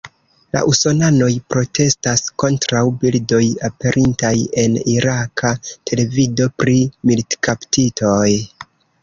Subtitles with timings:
[0.55, 5.53] La usonanoj protestas kontraŭ bildoj aperintaj en iraka
[5.93, 6.81] televido pri
[7.13, 8.27] militkaptitoj.